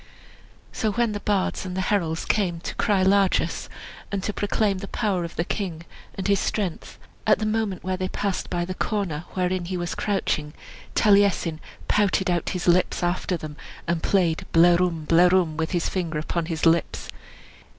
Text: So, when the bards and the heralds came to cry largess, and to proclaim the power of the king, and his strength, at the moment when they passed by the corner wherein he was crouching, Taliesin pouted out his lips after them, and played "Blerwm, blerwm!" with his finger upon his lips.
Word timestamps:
So, 0.71 0.91
when 0.93 1.11
the 1.11 1.19
bards 1.19 1.63
and 1.63 1.77
the 1.77 1.81
heralds 1.91 2.25
came 2.25 2.59
to 2.61 2.73
cry 2.73 3.03
largess, 3.03 3.69
and 4.11 4.23
to 4.23 4.33
proclaim 4.33 4.79
the 4.79 4.87
power 4.87 5.23
of 5.23 5.35
the 5.35 5.43
king, 5.45 5.85
and 6.15 6.27
his 6.27 6.39
strength, 6.39 6.97
at 7.27 7.37
the 7.37 7.45
moment 7.45 7.83
when 7.83 7.97
they 7.97 8.07
passed 8.07 8.49
by 8.49 8.65
the 8.65 8.73
corner 8.73 9.25
wherein 9.35 9.65
he 9.65 9.77
was 9.77 9.93
crouching, 9.93 10.55
Taliesin 10.95 11.59
pouted 11.87 12.31
out 12.31 12.49
his 12.49 12.67
lips 12.67 13.03
after 13.03 13.37
them, 13.37 13.57
and 13.87 14.01
played 14.01 14.47
"Blerwm, 14.53 15.05
blerwm!" 15.05 15.55
with 15.55 15.69
his 15.69 15.87
finger 15.87 16.17
upon 16.17 16.47
his 16.47 16.65
lips. 16.65 17.07